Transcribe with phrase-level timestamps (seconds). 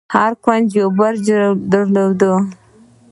[0.15, 1.25] هر کونج يو برج
[1.71, 2.21] درلود.